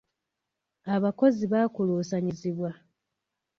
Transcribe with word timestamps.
Abakozi 0.95 1.43
baakulusanyizibwa. 1.53 2.69